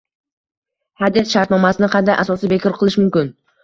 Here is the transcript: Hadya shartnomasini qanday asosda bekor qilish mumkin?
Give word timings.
Hadya 1.03 1.25
shartnomasini 1.33 1.93
qanday 1.99 2.21
asosda 2.27 2.55
bekor 2.59 2.79
qilish 2.83 3.03
mumkin? 3.07 3.37